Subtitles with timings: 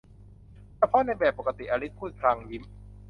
[0.77, 2.63] เฉพาะในแบบปกติ อลิสพูดพลางยิ้ม